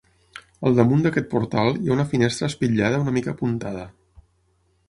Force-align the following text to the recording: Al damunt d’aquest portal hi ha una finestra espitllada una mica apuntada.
Al 0.69 0.77
damunt 0.77 1.03
d’aquest 1.07 1.27
portal 1.33 1.77
hi 1.83 1.91
ha 1.91 1.95
una 1.97 2.07
finestra 2.15 2.49
espitllada 2.53 3.03
una 3.05 3.15
mica 3.19 3.35
apuntada. 3.39 3.85